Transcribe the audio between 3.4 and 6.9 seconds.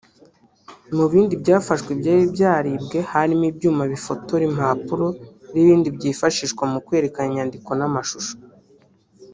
ibyuma bifotora impapuro n’ibindi byifashishwa mu